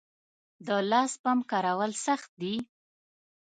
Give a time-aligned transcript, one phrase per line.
[0.67, 2.55] د لاس پمپ کارول سخت دي؟